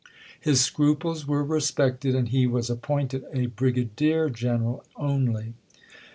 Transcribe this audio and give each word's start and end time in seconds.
His 0.39 0.59
scruples 0.61 1.27
were 1.27 1.43
respected, 1.43 2.15
and 2.15 2.29
he 2.29 2.47
was 2.47 2.71
appointed 2.71 3.23
a 3.33 3.45
brigadier 3.45 4.31
general 4.31 4.83
only. 4.95 5.53